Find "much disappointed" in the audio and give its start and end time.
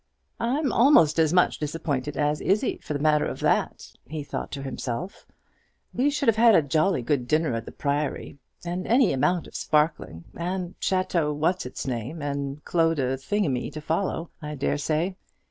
1.31-2.17